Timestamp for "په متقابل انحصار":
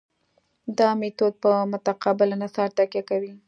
1.43-2.69